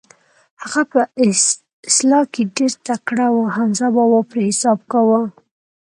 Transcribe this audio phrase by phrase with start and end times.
[0.61, 0.99] هغه په
[1.89, 5.21] اصلاح کې ډېر تکړه و، حمزه بابا پرې حساب کاوه.